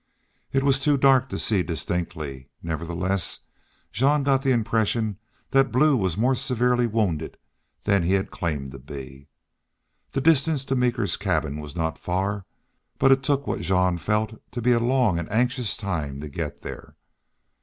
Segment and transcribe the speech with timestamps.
[0.51, 3.41] It was too dark to see distinctly; nevertheless,
[3.91, 5.19] Jean got the impression
[5.51, 7.37] that Blue was more severely wounded
[7.83, 9.27] than he had claimed to be.
[10.13, 12.45] The distance to Meeker's cabin was not far,
[12.97, 16.61] but it took what Jean felt to be a long and anxious time to get
[16.63, 16.95] there.